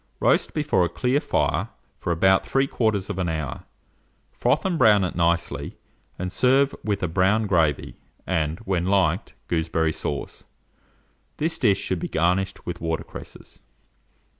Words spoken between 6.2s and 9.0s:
serve with a brown gravy, and, when